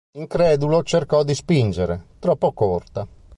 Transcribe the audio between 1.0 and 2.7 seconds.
di spingere: troppo